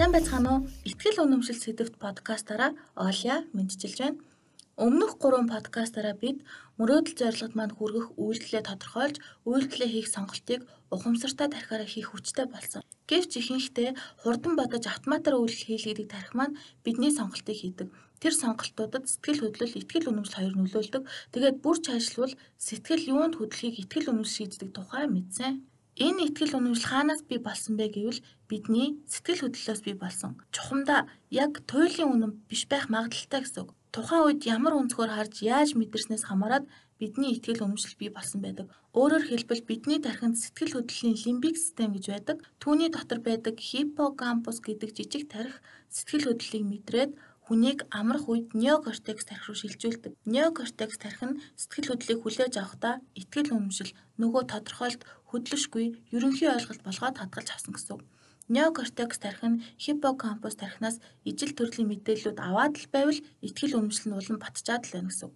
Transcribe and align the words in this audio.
Сайн 0.00 0.16
байцгаана 0.16 0.50
уу? 0.50 0.60
Итгэл 0.88 1.20
үнэмшил 1.28 1.60
сэдвт 1.60 2.00
подкастаараа 2.00 2.72
Оля 2.96 3.44
мэдчилж 3.52 3.98
байна. 4.00 4.20
Өмнөх 4.80 5.20
3 5.20 5.44
подкастаараа 5.52 6.16
бид 6.16 6.40
мөрөөдөл 6.80 7.20
зорилгод 7.20 7.52
манд 7.52 7.76
хүргэх 7.76 8.16
үйлдэлээ 8.16 8.64
тодорхойлж, 8.64 9.20
үйлдэлээ 9.44 9.90
хийх 9.92 10.08
сонголтыг 10.08 10.64
ухамсартай 10.88 11.52
тархиараа 11.52 11.84
хийх 11.84 12.16
хүчтэй 12.16 12.48
болсон. 12.48 12.80
Гэвч 13.12 13.44
ихэнхдээ 13.44 13.90
хурдан 14.24 14.56
бодож 14.56 14.88
автоматар 14.88 15.36
үйлдэл 15.36 15.68
хийлгэдэг 15.68 16.08
тархи 16.08 16.32
маань 16.32 16.56
бидний 16.80 17.12
сонголтыг 17.12 17.60
хийдэг. 17.60 17.92
Тэр 18.24 18.32
сонголтуудад 18.32 19.04
сэтгэл 19.04 19.52
хөдлөл, 19.52 19.84
итгэл 19.84 20.08
үнэмшил 20.08 20.40
хоёр 20.40 20.54
нөлөөлдөг. 20.56 21.02
Тэгээд 21.36 21.56
бүр 21.60 21.76
чаашлбал 21.84 22.32
сэтгэл 22.56 23.04
юунд 23.12 23.36
хөдлөхийг 23.36 23.76
итгэл 23.84 24.16
үнэмшил 24.16 24.48
шийддэг 24.48 24.72
тухай 24.72 25.04
мэдсэн. 25.12 25.68
Энэ 26.00 26.32
итгэл 26.32 26.56
үнэмшил 26.56 26.88
хаанаас 26.88 27.20
бий 27.28 27.36
болсон 27.36 27.76
бэ 27.76 27.92
гэвэл 27.92 28.24
бидний 28.48 28.88
сэтгэл 29.04 29.52
хөдлөлөөс 29.52 29.80
бий 29.84 29.96
болсон. 30.00 30.40
Чухамдаа 30.48 31.00
яг 31.28 31.60
туйлын 31.68 32.08
үнэм 32.14 32.32
биш 32.48 32.64
байх 32.72 32.88
магадaltaй 32.88 33.44
гэсэн 33.44 33.68
үг. 33.68 33.76
Тухайн 33.92 34.24
үед 34.24 34.40
ямар 34.48 34.80
өнцгөр 34.80 35.12
харж 35.12 35.44
яаж 35.44 35.76
мэдэрснээс 35.76 36.24
хамаарат 36.24 36.64
бидний 36.96 37.36
итгэл 37.36 37.68
үнэмшил 37.68 38.00
бий 38.00 38.08
болсон 38.08 38.40
байдаг. 38.40 38.72
Өөрөөр 38.96 39.24
хэлбэл 39.28 39.68
бидний 39.68 40.00
тархинд 40.00 40.40
сэтгэл 40.40 40.80
хөдлөлийн 40.80 41.20
лимбик 41.20 41.56
систем 41.60 41.92
гэж 41.92 42.04
байдаг. 42.08 42.36
Түүний 42.64 42.88
дотор 42.88 43.20
байдаг 43.20 43.60
хиппокампус 43.60 44.64
гэдэг 44.64 44.96
жижиг 44.96 45.28
тархи 45.28 45.60
сэтгэл 45.92 46.32
хөдлөлийг 46.32 46.64
мэдрээд 46.64 47.12
хүнийг 47.50 47.82
амрах 47.90 48.30
үед 48.30 48.54
неокортекс 48.54 49.26
тархи 49.26 49.50
руу 49.50 49.58
шилжүүлдэг. 49.58 50.14
Неокортекс 50.22 51.02
тархи 51.02 51.26
нь 51.26 51.40
сэтгэл 51.58 51.90
хөдлөлийг 51.90 52.20
хүлээж 52.22 52.54
авахдаа 52.62 53.02
итгэл 53.18 53.50
үнэмшил 53.58 53.90
нөгөө 54.22 54.42
тодорхойлт 54.54 55.02
хөдлөшгүй 55.34 56.14
ерөнхий 56.14 56.46
ойлголт 56.46 56.86
болгоод 56.86 57.18
хадгалж 57.18 57.48
авсан 57.50 57.74
гэсэн 57.74 57.94
үг. 57.98 58.02
Неокортекс 58.54 59.18
тархи 59.18 59.48
нь 59.50 59.62
хиппокампус 59.82 60.54
тархинаас 60.62 61.02
ижил 61.26 61.50
төрлийн 61.58 61.90
мэдээллүүд 61.90 62.38
аваад 62.38 62.78
л 62.78 62.86
байвал 62.94 63.18
итгэл 63.42 63.78
үнэмшил 63.82 64.14
нь 64.14 64.18
улам 64.18 64.38
батчаад 64.38 64.86
л 64.86 64.94
байна 64.94 65.10
гэсэн 65.10 65.26
үг. 65.26 65.34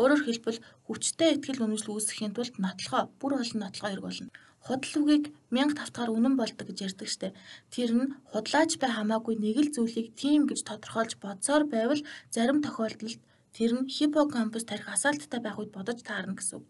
Өөрөөр 0.00 0.22
хэлбэл 0.24 0.64
хүчтэй 0.88 1.30
итгэл 1.36 1.60
үнэмшил 1.60 1.92
үүсгэхийн 1.92 2.32
тулд 2.32 2.56
нотлохоо 2.56 3.12
бүр 3.20 3.36
олон 3.36 3.60
нотлохоо 3.60 3.92
хэрэг 3.92 4.06
болно. 4.08 4.32
Худал 4.66 4.94
үгийг 5.00 5.24
1000 5.48 5.78
тавтахаар 5.78 6.10
үнэн 6.12 6.34
болдог 6.36 6.66
гэж 6.68 6.78
ярьдаг 6.86 7.08
штэ. 7.08 7.36
Тэр 7.72 7.90
нь 7.96 8.12
худлаач 8.30 8.76
бай 8.76 8.90
хамаагүй 8.92 9.34
нэг 9.40 9.56
л 9.64 9.74
зүйлийг 9.74 10.08
тийм 10.20 10.44
гэж 10.46 10.60
тодорхойлж 10.68 11.16
бодсоор 11.16 11.64
байвал 11.64 12.02
зарим 12.34 12.58
тохиолдолд 12.60 13.20
тэр 13.56 13.70
нь 13.76 13.88
хиппокампус 13.94 14.64
тарих 14.68 14.88
асаалттай 14.92 15.40
байх 15.42 15.56
үед 15.58 15.72
бодож 15.72 15.98
таарна 16.04 16.36
гэсэн 16.36 16.60
үг. 16.60 16.66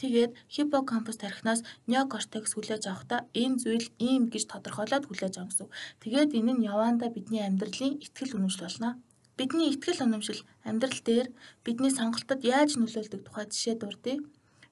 Тэгээд 0.00 0.32
хиппокампус 0.54 1.16
тархинаас 1.20 1.60
неокортекс 1.90 2.54
хүлээж 2.54 2.82
авахдаа 2.86 3.20
энэ 3.42 3.60
зүйл 3.62 3.86
ийм 4.08 4.22
гэж 4.32 4.44
тодорхойлоод 4.50 5.04
хүлээж 5.06 5.34
авах 5.38 5.50
гэсэн. 5.50 5.68
Тэгээд 6.02 6.30
энэ 6.38 6.52
нь 6.56 6.66
яваандаа 6.72 7.10
бидний 7.12 7.42
амьдралын 7.44 8.02
ихтгэл 8.02 8.34
үнэмшил 8.36 8.66
болно. 8.66 8.90
Бидний 9.38 9.68
ихтгэл 9.70 10.02
үнэмшил 10.06 10.40
амьдрал 10.68 11.00
дээр 11.06 11.28
бидний 11.66 11.92
сонголтод 11.94 12.40
яаж 12.42 12.70
нөлөөлдөг 12.78 13.20
тухай 13.24 13.46
жишээ 13.50 13.74
дурдъя. 13.78 14.18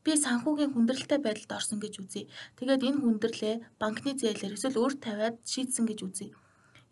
Би 0.05 0.13
санхүүгийн 0.25 0.73
хүндрэлтэй 0.73 1.21
байдалд 1.23 1.53
орсон 1.59 1.79
гэж 1.81 1.95
үзье. 2.03 2.25
Тэгээд 2.57 2.87
энэ 2.89 3.01
хүндрэлээ 3.05 3.55
банкны 3.81 4.13
зээлээр 4.17 4.57
эсвэл 4.57 4.81
өөрт 4.83 4.99
тавиад 5.05 5.37
шийдсэн 5.53 5.85
гэж 5.89 5.99
үзье. 6.09 6.29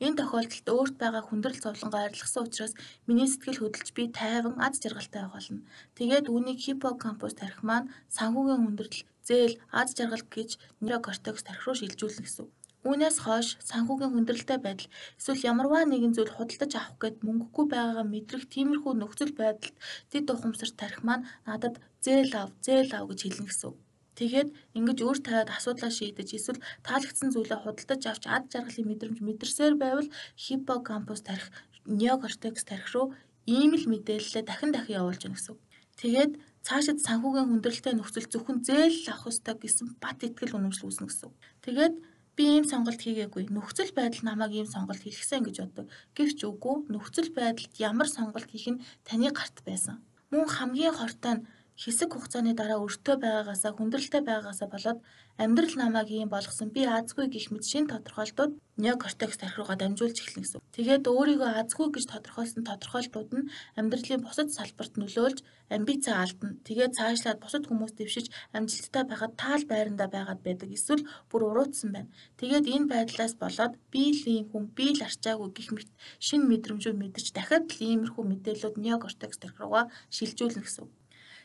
Энэ 0.05 0.19
тохиолдолд 0.21 0.69
өөрт 0.77 0.95
байгаа 1.03 1.23
хүндрэл 1.27 1.59
зовлонгоо 1.65 2.01
арилгасан 2.05 2.47
учраас 2.47 2.75
миний 3.09 3.27
сэтгэл 3.31 3.61
хөдлөж 3.61 3.89
би 3.97 4.05
тайван 4.19 4.55
аз 4.67 4.79
жаргалтай 4.83 5.25
болно. 5.27 5.67
Тэгээд 5.99 6.31
үүнийг 6.31 6.59
хиппокампус 6.63 7.35
тархи 7.35 7.65
маань 7.67 7.91
санхүүгийн 8.17 8.63
хүндрэл, 8.63 9.03
зээл, 9.27 9.59
аз 9.81 9.89
жаргал 9.99 10.25
гэж 10.37 10.51
нейрокортекс 10.83 11.43
тархи 11.43 11.65
руу 11.67 11.77
шилжүүлнэ 11.79 12.23
гэсэн. 12.23 12.47
Үүнээс 12.87 13.19
хойш 13.27 13.49
санхүүгийн 13.69 14.13
хүндрэлтэй 14.15 14.59
байдал 14.63 14.91
эсвэл 15.19 15.47
ямарваа 15.51 15.83
нэгэн 15.89 16.15
зүйл 16.15 16.31
худалдаж 16.35 16.73
авах 16.79 16.95
гээд 17.03 17.17
мөнгөгүй 17.27 17.67
байгаагаа 17.75 18.07
мэдрэх 18.07 18.45
тиймэрхүү 18.55 18.93
нөхцөл 18.95 19.33
байдалд 19.35 19.75
тэд 20.11 20.27
ухамсар 20.31 20.71
тарих 20.79 21.01
маань 21.03 21.27
надад 21.43 21.75
зээл 22.05 22.33
ав, 22.39 22.51
зээл 22.65 22.93
ав 22.95 23.05
гэж 23.11 23.21
хэлнэ 23.27 23.47
гэсэн. 23.51 23.75
Тэгээд 24.19 24.49
ингэж 24.79 24.99
өөр 25.07 25.19
тавиад 25.27 25.51
асуудлаа 25.55 25.91
шийдэж 25.95 26.29
эсвэл 26.39 26.63
таалагдсан 26.87 27.31
зүйлээ 27.35 27.59
худалдаж 27.63 28.03
авч 28.07 28.25
ад 28.27 28.45
жаргалын 28.51 28.89
мэдрэмж 28.91 29.19
мэдэрсээр 29.23 29.75
байвал 29.79 30.09
хиппокампус 30.43 31.23
тарих, 31.23 31.51
неокортекс 31.87 32.65
тарих 32.67 32.91
руу 32.95 33.15
ийм 33.47 33.73
л 33.79 33.87
мэдээлэлээ 33.91 34.45
дахин 34.47 34.71
дахин 34.75 34.99
явуулж 35.01 35.23
гэнэ 35.23 35.39
гэсэн. 35.39 35.57
Тэгээд 35.99 36.33
цаашид 36.67 36.99
санхүүгийн 37.07 37.49
хүндрэлтэй 37.49 37.95
нөхцөл 37.95 38.27
зөвхөн 38.31 38.59
зээл 38.67 38.99
авах 39.11 39.31
ёстой 39.31 39.55
гэсэн 39.63 39.87
бат 40.03 40.19
итгэл 40.27 40.59
үнэмшил 40.59 40.87
үүснэ 40.91 41.07
гэсэн. 41.07 41.31
Тэгээд 41.65 41.95
би 42.39 42.47
ийм 42.55 42.65
сонголт 42.71 43.03
хийгээгүй. 43.03 43.51
Нөхцөл 43.51 43.91
байдал 43.99 44.23
намайг 44.23 44.53
ийм 44.55 44.69
сонголт 44.71 45.03
хийлгсэн 45.03 45.43
гэж 45.43 45.57
боддог. 45.59 45.87
Гэвч 46.15 46.39
үгүй 46.47 46.87
нөхцөл 46.87 47.35
байдалд 47.35 47.75
ямар 47.83 48.07
сонголт 48.07 48.47
хийх 48.47 48.79
нь 48.79 48.83
таны 49.03 49.35
гарт 49.35 49.59
байсан. 49.67 49.99
Мөн 50.31 50.47
хамгийн 50.47 50.95
хортой 50.95 51.35
нь 51.35 51.47
хэсэг 51.83 52.11
хугацааны 52.11 52.53
дараа 52.59 52.83
өртөө 52.83 53.17
байгаагаасаа 53.23 53.73
хүндрэлтэй 53.79 54.23
байгаагаасаа 54.27 54.69
болоод 54.75 54.99
амьдрал 55.43 55.75
намайг 55.79 56.09
ийм 56.11 56.29
болгосон 56.35 56.69
би 56.75 56.83
азгүй 56.83 57.27
гих 57.31 57.47
мэт 57.55 57.65
шин 57.71 57.87
тодорхойлтууд 57.87 58.53
неокортекс 58.83 59.39
тархи 59.39 59.59
руугаа 59.59 59.79
дамжуулж 59.79 60.19
эхэлнэ 60.19 60.43
гэсэн. 60.43 60.63
Тэгээд 60.75 61.05
өөрийгөө 61.07 61.51
азгүй 61.63 61.89
гэж 61.95 62.05
тодорхойлсон 62.11 62.65
тодорхойлтууд 62.67 63.31
нь 63.39 63.49
амьдралын 63.79 64.25
бусад 64.27 64.51
салбарт 64.51 64.99
нөлөөлж 64.99 65.39
амбиц 65.75 66.05
алдна. 66.11 66.59
Тэгээд 66.67 66.97
цаашлаад 66.99 67.39
бусад 67.39 67.65
хүмүүс 67.71 67.93
дэвшиж 67.95 68.27
амжилттай 68.57 69.05
байхад 69.07 69.33
таал 69.39 69.63
байрандаа 69.71 70.09
байгаад 70.11 70.41
байдаг 70.43 70.71
эсвэл 70.75 71.07
бүр 71.31 71.43
уруутсан 71.47 71.91
байна. 71.95 72.11
Тэгээд 72.43 72.67
энэ 72.75 72.91
байдлаас 72.91 73.35
болоод 73.39 73.75
би 73.93 74.03
л 74.19 74.25
ийм 74.27 74.45
хүн 74.51 74.65
би 74.75 74.87
л 74.99 75.07
арчаагүй 75.07 75.49
гих 75.55 75.71
мэт 75.75 75.89
шин 76.27 76.43
мэдрэмжүүд 76.51 76.99
мэдэрч 76.99 77.29
дахиад 77.39 77.71
л 77.71 77.83
иймэрхүү 77.87 78.25
мэдээллүүд 78.27 78.77
неокортекс 78.83 79.39
тархи 79.39 79.63
руугаа 79.63 79.85
шилжүүлнэ 80.11 80.67
гэсэн. 80.67 80.89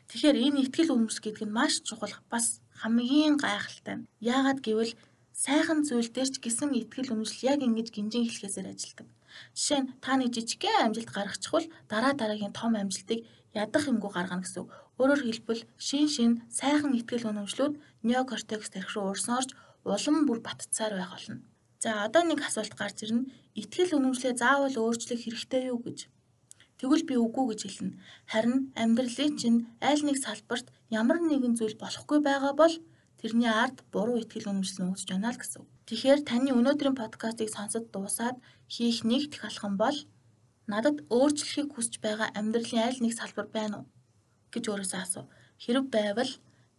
Тэгэхээр 0.10 0.38
энэ 0.46 0.60
ихтгэл 0.68 0.94
үнэмшил 0.94 1.24
гэдэг 1.24 1.46
нь 1.48 1.56
маш 1.58 1.74
чухал 1.88 2.16
бас 2.32 2.60
хамгийн 2.82 3.36
гайхалтай. 3.40 4.04
Яагаад 4.20 4.60
гэвэл 4.66 4.94
сайхан 5.34 5.80
зүйл 5.88 6.10
дээр 6.14 6.30
ч 6.34 6.36
гисэн 6.44 6.72
ихтгэл 6.76 7.14
үнэмшил 7.14 7.48
яг 7.52 7.60
ингэж 7.64 7.88
гинжин 7.96 8.26
хэлхээсээр 8.28 8.72
ажилтдаг. 8.72 9.08
Жишээ 9.58 9.80
нь 9.82 9.90
та 10.04 10.12
нэг 10.20 10.30
жижигхэн 10.36 10.94
амжилт 10.94 11.10
гаргачихвал 11.14 11.68
дараа 11.92 12.14
дараагийн 12.14 12.54
том 12.54 12.74
амжилтыг 12.78 13.20
ядах 13.54 13.86
юмгүй 13.90 14.12
гаргана 14.14 14.44
гэсэн. 14.46 14.70
Өөрөөр 15.00 15.22
хэлбэл 15.26 15.62
шин 15.88 16.06
шин 16.14 16.32
сайхан 16.54 16.94
ихтгэл 16.94 17.30
үнэмшлүүд 17.34 17.74
неокортекс 18.06 18.70
тархи 18.70 18.94
руу 18.94 19.10
урсан 19.14 19.34
орж 19.42 19.50
улам 19.86 20.26
бүр 20.28 20.40
батцаар 20.46 20.94
байх 20.96 21.12
болно. 21.14 21.42
За 21.84 22.06
одоо 22.06 22.24
нэг 22.24 22.40
асуулт 22.46 22.74
гарч 22.78 22.98
ирнэ. 23.04 23.28
Ихтгэл 23.60 23.98
үнэмшлээ 23.98 24.34
заавал 24.38 24.76
өөрчлөх 24.78 25.20
хэрэгтэй 25.24 25.74
юу 25.74 25.80
гэж. 25.84 26.08
Тэгвэл 26.84 27.08
би 27.08 27.16
үгүй 27.16 27.56
гэж 27.56 27.62
хэлнэ. 27.64 27.96
Харин 28.28 28.76
амьдралын 28.76 29.40
чинь 29.40 29.60
аль 29.80 30.04
нэг 30.04 30.20
салбарт 30.20 30.68
ямар 30.92 31.24
нэгэн 31.24 31.56
зүйл 31.56 31.80
болохгүй 31.80 32.20
байгаа 32.20 32.52
бол 32.60 32.76
тэрний 33.24 33.48
ард 33.48 33.88
буруу 33.88 34.20
ихтгэл 34.20 34.52
үнэмшил 34.52 34.92
нуугдж 34.92 35.08
байна 35.08 35.32
л 35.32 35.40
гэсэн. 35.40 35.64
Тэгэхээр 35.88 36.28
таны 36.28 36.52
өнөөдрийн 36.52 37.00
подкастыг 37.00 37.48
сонсод 37.56 37.88
дуусаад 37.88 38.36
хийх 38.68 39.08
нэг 39.08 39.32
их 39.32 39.48
алхам 39.48 39.80
бол 39.80 39.96
надад 40.68 41.08
өөрчлөхийг 41.08 41.72
хүсэж 41.72 42.04
байгаа 42.04 42.36
амьдралын 42.36 42.84
аль 42.84 43.00
нэг 43.00 43.16
салбар 43.16 43.48
байна 43.48 43.76
уу 43.80 43.86
гэж 44.52 44.64
өөрөөсөө 44.68 45.00
асуу. 45.00 45.26
Хэрэг 45.64 45.88
байвал 45.88 46.32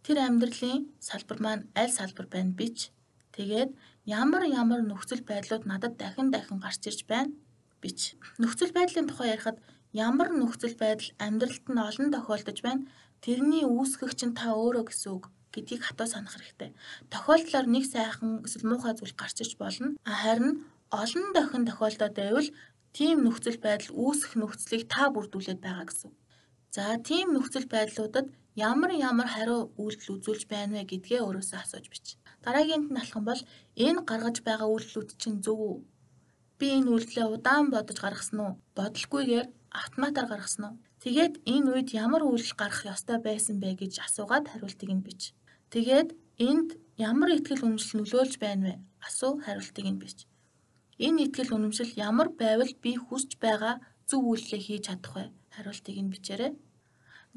тэр 0.05 0.21
амьдралын 0.21 0.85
салбар 1.01 1.39
маань 1.41 1.65
аль 1.73 1.89
салбар 1.89 2.29
байна 2.29 2.53
бич. 2.53 2.93
Тэгээд 3.33 3.73
ямар 4.05 4.45
ямар 4.45 4.85
нөхцөл 4.85 5.25
байдлууд 5.25 5.65
надад 5.65 5.97
дахин 5.97 6.29
дахин 6.29 6.61
гарч 6.61 6.85
ирж 6.85 7.01
байна 7.09 7.33
бич. 7.81 8.13
Нөхцөл 8.37 8.69
байдлын 8.69 9.09
тухай 9.09 9.33
ярихад 9.33 9.57
ямар 9.95 10.29
нөхцөл 10.35 10.75
байдал 10.75 11.09
амьдралд 11.25 11.65
нь 11.71 11.79
олон 11.87 12.07
тохиолдож 12.11 12.59
байна. 12.59 12.83
Тэрний 13.23 13.63
үүсгэгч 13.63 14.19
нь 14.27 14.37
та 14.37 14.51
өөрөө 14.51 14.91
гэсэн 14.91 15.11
үг 15.15 15.23
гэдгийг 15.55 15.81
хатуу 15.87 16.07
санах 16.11 16.35
хэрэгтэй. 16.35 16.75
Тохиолдлоор 17.07 17.67
нэг 17.71 17.85
сайхан 17.87 18.43
эсвэл 18.43 18.69
муухай 18.69 18.93
зүйл 18.99 19.15
гарч 19.15 19.37
иж 19.39 19.55
болно. 19.55 19.95
Харин 20.03 20.67
олон 20.91 21.25
дахин 21.31 21.63
тохиолдоод 21.65 22.13
байвал 22.19 22.49
тийм 22.91 23.23
нөхцөл 23.23 23.59
байдал 23.63 23.91
үүсэх 23.95 24.35
нөхцөлийг 24.35 24.83
та 24.91 25.07
бүрдүүлээд 25.15 25.59
байгаа 25.63 25.87
гэсэн. 25.87 26.11
За 26.75 26.83
тийм 26.99 27.31
нөхцөл 27.31 27.67
байдлуудад 27.71 28.27
ямар 28.55 28.91
ямар 29.09 29.27
хариу 29.31 29.71
үйлдэл 29.79 30.15
үзүүлж 30.15 30.43
байна 30.51 30.79
вэ 30.79 30.83
гэдгээ 30.91 31.23
өөрөөсөө 31.23 31.59
асууж 31.63 31.85
бич. 31.91 32.05
Дараагийнт 32.43 32.91
нь 32.91 32.99
алхам 32.99 33.23
бол 33.27 33.41
энэ 33.85 34.03
гаргаж 34.09 34.37
байгаа 34.47 34.67
үйлдэлүүд 34.71 35.09
чинь 35.21 35.39
зөв 35.45 35.59
үү? 35.59 35.75
Би 36.59 36.67
энэ 36.77 36.91
үйлдэлээ 36.91 37.27
удаан 37.35 37.67
бодож 37.71 37.97
гаргасан 37.99 38.39
уу? 38.43 38.53
Бодолгүйгээр 38.77 39.47
автоматар 39.81 40.25
гаргасан 40.31 40.63
уу? 40.65 40.75
Тэгээд 41.03 41.33
энэ 41.53 41.69
үед 41.73 41.89
ямар 42.05 42.23
үйлдэл 42.25 42.55
гарах 42.61 42.81
ёстой 42.93 43.17
байсан 43.27 43.55
бэ 43.61 43.69
гэж 43.81 43.93
асуугаад 44.05 44.45
хариултыг 44.49 44.89
нь 44.95 45.05
бич. 45.05 45.21
Тэгээд 45.73 46.09
энд 46.49 46.69
ямар 46.97 47.29
ихтгэл 47.35 47.65
үнэмшил 47.65 47.99
нөлөөлж 47.99 48.33
байна 48.41 48.63
вэ? 48.65 48.73
Асуу 49.07 49.33
хариултыг 49.45 49.85
нь 49.85 50.01
бич. 50.01 50.17
Энэ 51.05 51.27
ихтгэл 51.27 51.55
үнэмшил 51.55 51.91
ямар 52.09 52.29
байвал 52.41 52.73
би 52.83 52.91
хүсэж 52.95 53.31
байгаа 53.43 53.75
зөв 54.09 54.21
үйлдэлээ 54.23 54.61
хийж 54.65 54.83
чадах 54.87 55.13
вэ? 55.15 55.25
Хариултыг 55.53 55.97
нь 55.99 56.11
бичээрэй. 56.13 56.51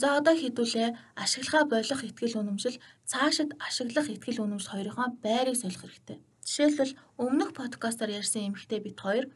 За 0.01 0.15
одоо 0.19 0.35
хэдүүлээ 0.39 0.89
ашиглахаа 1.19 1.65
болох 1.67 2.01
ихтгэл 2.07 2.39
үнэмшил 2.39 2.77
цаашид 3.11 3.51
ашиглах 3.67 4.07
ихтгэл 4.07 4.43
үнэмшил 4.47 4.73
хоёрынхоо 4.73 5.09
байрыг 5.25 5.57
солих 5.59 5.83
хэрэгтэй. 5.83 6.19
Жишээлбэл 6.47 6.95
өмнөх 7.19 7.51
подкастаар 7.59 8.15
ярьсан 8.21 8.47
эмэгтэй 8.47 8.79
бит 8.79 8.99
хоёр 9.03 9.27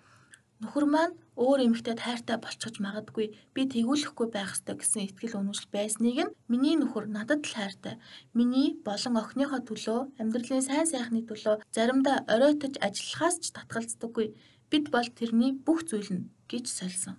Нөхөр 0.62 0.86
маань 0.86 1.18
өөр 1.34 1.58
эмэгтэй 1.66 1.98
тайртай 1.98 2.38
болчихж 2.38 2.78
магадгүй 2.78 3.26
би 3.54 3.62
тэгүүлэхгүй 3.66 4.28
байх 4.30 4.54
ёстой 4.54 4.78
гэсэн 4.78 5.10
итгэл 5.10 5.42
үнэмшил 5.42 5.66
байсныг 5.74 6.18
нь 6.22 6.34
миний 6.46 6.78
нөхөр 6.78 7.10
надад 7.10 7.42
л 7.42 7.54
хайртай. 7.58 7.98
Миний 8.30 8.78
болон 8.86 9.18
охиныхоо 9.18 9.58
төлөө 9.66 10.00
амьдралын 10.22 10.62
сайн 10.62 10.86
сайхны 10.86 11.26
төлөө 11.26 11.66
заримдаа 11.74 12.22
оройтож 12.30 12.78
ажиллахаас 12.78 13.36
ч 13.42 13.44
татгалздаггүй. 13.50 14.26
Бид 14.70 14.84
бол 14.94 15.08
тэрний 15.18 15.50
бүх 15.66 15.82
зүйл 15.90 16.10
нь 16.14 16.30
гэж 16.46 16.70
сольсон. 16.70 17.18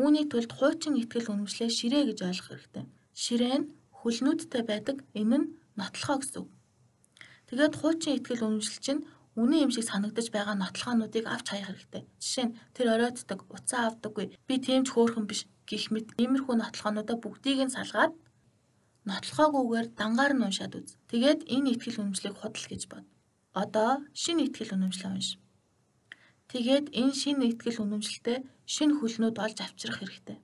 Үүний 0.00 0.24
тулд 0.32 0.48
хуучин 0.56 0.96
итгэл 0.96 1.36
үнэмшлээ 1.36 1.68
ширээ 1.68 2.02
гэж 2.08 2.18
ойлгох 2.24 2.48
хэрэгтэй. 2.48 2.84
Ширээ 3.12 3.56
нь 3.60 3.70
хөлнүүдтэй 4.00 4.62
байдаг. 4.64 4.96
Энэ 5.12 5.36
нь 5.36 5.50
нотлохоо 5.76 6.16
гэсэн 6.24 6.40
үг. 6.40 6.50
Тэгээд 7.52 7.74
хуучин 7.76 8.16
итгэл 8.16 8.46
үнэмшил 8.48 8.80
чинь 8.80 9.04
үнэн 9.38 9.62
юм 9.66 9.70
шиг 9.70 9.86
санагдаж 9.86 10.26
байгаа 10.34 10.56
нотлохоонуудыг 10.58 11.24
авч 11.30 11.46
хаях 11.50 11.70
хэрэгтэй. 11.70 12.02
Жишээ 12.18 12.46
нь 12.50 12.56
тэр 12.74 12.86
оройтдаг, 12.94 13.46
уцаа 13.46 13.82
авдаггүй. 13.94 14.26
Би 14.48 14.54
тийм 14.58 14.82
ч 14.82 14.90
хөөрхөн 14.90 15.26
биш 15.30 15.46
гэх 15.70 15.94
мэт 15.94 16.08
иймэрхүү 16.18 16.54
нотлохоонуудаа 16.58 17.16
бүгдийг 17.22 17.58
нь 17.62 17.74
салгаад 17.74 18.12
нотлохоогүйгээр 19.06 19.86
дангаар 19.98 20.32
нь 20.34 20.44
уншаад 20.46 20.74
үз. 20.78 20.98
Тэгээд 21.10 21.40
энэ 21.54 21.70
итгэл 21.78 22.00
үнэмшлийг 22.02 22.34
худал 22.38 22.66
гэж 22.68 22.82
бод. 22.90 23.06
Одоо 23.54 24.02
шинэ 24.12 24.50
итгэл 24.50 24.74
үнэмшлээ 24.76 25.10
унш. 25.10 25.28
Тэгээд 26.50 26.86
энэ 27.00 27.14
шинэ 27.14 27.44
итгэл 27.54 27.82
үнэмшилтэй 27.86 28.38
шинэ 28.66 28.94
хөлнүүд 28.98 29.36
олж 29.38 29.58
авчрах 29.62 29.98
хэрэгтэй. 30.02 30.38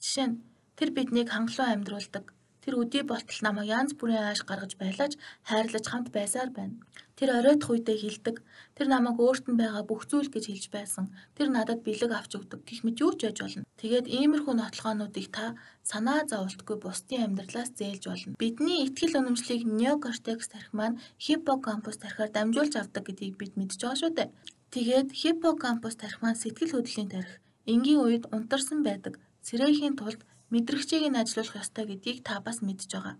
Жишээ 0.00 0.26
нь 0.32 0.40
тэр 0.76 0.90
биднийг 0.96 1.28
хангалуун 1.32 1.72
амьдруулдаг, 1.84 2.35
Тэр 2.66 2.82
өдий 2.82 3.06
болтол 3.06 3.40
намайг 3.46 3.70
янз 3.70 3.94
бүрийн 3.94 4.26
ааш 4.26 4.42
гаргаж 4.42 4.74
байлааж 4.74 5.14
хайрлаж 5.46 5.84
хамт 5.86 6.10
байсаар 6.10 6.50
байна. 6.50 6.82
Тэр 7.14 7.30
оройтх 7.38 7.70
үедээ 7.70 7.96
хилдэг. 8.02 8.42
Тэр 8.74 8.86
намайг 8.90 9.22
өөрт 9.22 9.46
нь 9.46 9.54
байгаа 9.54 9.86
бүх 9.86 10.02
зүйл 10.10 10.26
гэж 10.34 10.44
хэлж 10.50 10.66
байсан. 10.74 11.14
Тэр 11.38 11.54
надад 11.54 11.86
бэлэг 11.86 12.10
авч 12.10 12.34
өгдөг 12.34 12.66
гэх 12.66 12.82
мэт 12.82 12.98
юу 12.98 13.14
ч 13.14 13.30
яж 13.30 13.38
болно. 13.38 13.70
Тэгээд 13.78 14.10
иймэрхүү 14.10 14.54
нотлохоонуудыг 14.58 15.26
та 15.30 15.54
санаа 15.86 16.26
зовлтгүй 16.26 16.76
бусдын 16.82 17.38
амьдралаас 17.38 17.70
зээлж 17.78 18.04
болно. 18.10 18.34
Бидний 18.42 18.82
итгэл 18.90 19.14
үнэмшлийг 19.22 19.62
неокортекс 19.62 20.50
тарих 20.50 20.74
маань 20.74 20.98
хиппокампус 21.22 22.02
тарихаар 22.02 22.34
дамжуулж 22.34 22.74
авдаг 22.82 23.06
гэдгийг 23.06 23.38
бид 23.38 23.54
мэдж 23.54 23.78
байгаа 23.78 24.00
шүү 24.02 24.12
дээ. 24.18 24.28
Тэгээд 24.74 25.08
хиппокампус 25.14 25.94
тарих 26.02 26.18
маань 26.18 26.42
сэтгэл 26.42 26.74
хөдлөлийн 26.74 27.14
тарих. 27.14 27.38
Энгийн 27.70 28.02
үед 28.02 28.24
унтарсан 28.34 28.82
байдаг. 28.82 29.22
Сэрээхийн 29.46 29.94
тулд 29.94 30.20
мэдрэгчийг 30.52 31.04
нь 31.10 31.20
ажилуулах 31.20 31.60
ёстой 31.62 31.84
гэдгийг 31.90 32.18
та 32.22 32.40
бас 32.40 32.62
мэдж 32.62 32.86
байгаа. 32.92 33.16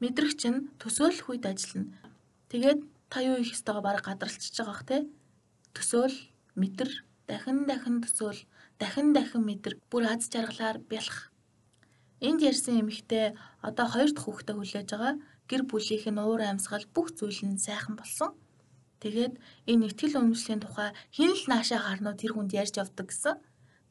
Мэдрэгч 0.00 0.42
нь 0.48 0.66
төсөөлөх 0.80 1.28
үед 1.28 1.44
ажиллана. 1.44 1.92
Тэгээд 2.50 2.80
та 3.12 3.18
юу 3.20 3.36
хийх 3.36 3.56
ёстойгоо 3.56 3.82
бараг 3.84 4.04
гадралчж 4.06 4.54
байгаа 4.56 4.72
бах 4.72 4.82
те. 4.88 4.96
Төсөөл, 5.76 6.16
мэдэр, 6.60 6.90
дахин 7.28 7.68
дахин 7.68 7.96
төсөөл, 8.00 8.40
дахин 8.80 9.12
дахин 9.12 9.42
мэдэр, 9.44 9.74
бүр 9.90 10.04
аз 10.08 10.30
жаргалаар 10.32 10.78
бялах. 10.90 11.28
Энд 12.20 12.40
ярьсан 12.42 12.80
эмэгтэй 12.80 13.36
одоо 13.62 13.86
хоёр 13.86 14.10
дахь 14.12 14.26
хүүхдээ 14.26 14.56
хүлээж 14.56 14.88
байгаа. 14.90 15.14
Гэр 15.48 15.62
бүлийнх 15.70 16.06
нь 16.10 16.22
уур 16.22 16.42
амьсгал 16.42 16.86
бүх 16.94 17.14
зүйл 17.14 17.40
нь 17.46 17.62
сайхан 17.62 17.94
болсон. 18.00 18.34
Тэгээд 18.98 19.38
энэ 19.70 19.86
ихтгэл 19.86 20.18
үнэмшлийн 20.18 20.60
тухай 20.62 20.90
хин 21.14 21.30
л 21.30 21.44
наашаа 21.46 21.78
гарнуу 21.78 22.18
тэр 22.18 22.34
хүнд 22.34 22.52
ярьж 22.58 22.74
явдаг 22.82 23.06
гэсэн. 23.08 23.38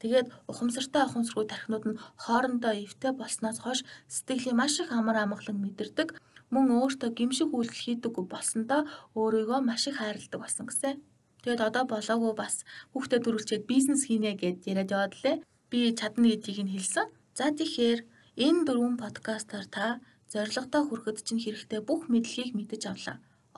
Тэгээд 0.02 0.28
ухамсартай 0.52 1.04
ухамсаргүй 1.06 1.46
тархинууд 1.50 1.86
нь 1.90 2.00
хоорондоо 2.24 2.74
эвтэй 2.86 3.12
болсноос 3.18 3.58
хойш 3.62 3.82
сэтгэлийн 4.06 4.58
маш 4.58 4.78
их 4.84 4.90
амар 4.94 5.18
амгалан 5.26 5.58
мэдэрдэг. 5.62 6.10
Мөн 6.54 6.68
өөртөө 6.80 7.10
гимшиг 7.18 7.50
үйлдэл 7.52 7.84
хийдэг 7.84 8.14
болсондоо 8.34 8.82
өөрийгөө 9.18 9.60
маш 9.66 9.90
их 9.90 9.98
хайрладаг 9.98 10.40
болсон 10.42 10.66
гэсэн. 10.70 11.02
Тэгээд 11.42 11.62
одоо 11.68 11.84
болоогүй 11.90 12.34
бас 12.38 12.56
хүүхдэд 12.92 13.24
төрүүлчихэд 13.24 13.70
бизнес 13.72 14.02
хийнэ 14.06 14.32
гэд 14.42 14.70
яриад 14.70 14.94
яваад 14.96 15.14
лээ. 15.24 15.36
Би 15.72 15.80
чадна 16.00 16.28
гэдгийг 16.30 16.60
нь 16.66 16.74
хэлсэн. 16.76 17.08
За 17.38 17.46
тэгэхээр 17.52 18.00
энэ 18.46 18.66
дөрвөн 18.68 18.96
подкастаар 19.02 19.66
та 19.66 19.86
зорилготой 20.32 20.84
хүрэхэд 20.86 21.18
чинь 21.26 21.44
хэрэгтэй 21.44 21.82
бүх 21.82 22.02
мэдлэгийг 22.12 22.54
мэдэж 22.56 22.82
авлаа. 22.92 23.18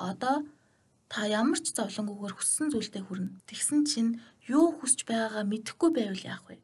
Одоо 0.10 0.36
та 1.10 1.26
ямар 1.26 1.58
ч 1.58 1.74
зовлонгүйгээр 1.74 2.36
хүссэн 2.38 2.68
зүйлдээ 2.70 3.04
хүрнэ. 3.06 3.42
Тэгсэн 3.50 3.80
чинь 3.90 4.22
юу 4.50 4.68
хүсэж 4.78 5.00
байгаагаа 5.10 5.46
мэдэхгүй 5.52 5.90
байвал 5.94 6.24
яах 6.34 6.44
вэ? 6.50 6.58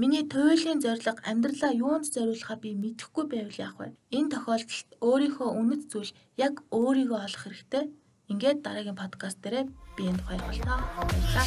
Миний 0.00 0.24
туйлын 0.26 0.82
зорилго 0.82 1.22
амьдралаа 1.30 1.72
юунд 1.84 2.06
зориулахаа 2.14 2.58
би 2.58 2.70
мэдэхгүй 2.74 3.24
байвал 3.30 3.58
яах 3.66 3.76
вэ? 3.78 3.88
Энэ 4.16 4.32
тохиолдолд 4.34 4.88
өөрийнхөө 5.06 5.48
үнэт 5.60 5.82
зүйл 5.92 6.12
яг 6.46 6.54
өөрийгөө 6.74 7.18
олох 7.26 7.42
хэрэгтэй. 7.46 7.84
Ингээд 8.30 8.58
дараагийн 8.66 8.98
подкаст 8.98 9.38
дээр 9.40 9.70
би 9.96 10.02
энэ 10.10 10.18
тухай 10.18 10.36
ярилцлаа. 10.42 10.80
Баярлалаа. 10.98 11.46